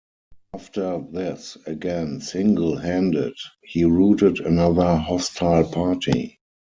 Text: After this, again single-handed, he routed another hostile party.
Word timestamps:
After 0.55 1.05
this, 1.11 1.59
again 1.67 2.21
single-handed, 2.21 3.35
he 3.61 3.85
routed 3.85 4.39
another 4.39 4.95
hostile 4.97 5.65
party. 5.69 6.39